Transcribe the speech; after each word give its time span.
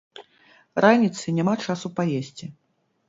Раніцай 0.85 1.35
няма 1.41 1.55
часу 1.67 1.87
паесці. 2.01 2.45